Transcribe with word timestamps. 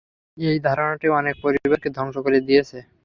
এই 0.37 0.57
ধারণাটি 0.67 1.07
অনেক 1.19 1.35
পরিবারকে, 1.43 1.89
ধ্বংস 1.97 2.15
করে 2.25 2.39
দিয়েছে। 2.47 2.77